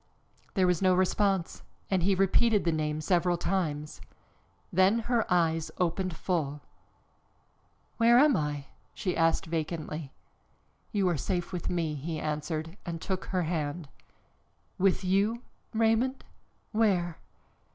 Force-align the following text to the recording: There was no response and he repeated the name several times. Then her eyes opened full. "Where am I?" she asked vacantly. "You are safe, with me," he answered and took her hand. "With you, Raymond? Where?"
There 0.55 0.65
was 0.65 0.81
no 0.81 0.95
response 0.95 1.61
and 1.91 2.01
he 2.01 2.15
repeated 2.15 2.63
the 2.65 2.71
name 2.71 3.01
several 3.01 3.37
times. 3.37 4.01
Then 4.73 4.97
her 5.01 5.31
eyes 5.31 5.69
opened 5.77 6.15
full. 6.15 6.61
"Where 7.97 8.17
am 8.17 8.35
I?" 8.35 8.65
she 8.95 9.15
asked 9.15 9.45
vacantly. 9.45 10.11
"You 10.91 11.07
are 11.07 11.17
safe, 11.17 11.51
with 11.53 11.69
me," 11.69 11.93
he 11.93 12.19
answered 12.19 12.77
and 12.83 12.99
took 12.99 13.25
her 13.25 13.43
hand. 13.43 13.89
"With 14.79 15.03
you, 15.03 15.43
Raymond? 15.71 16.23
Where?" 16.71 17.19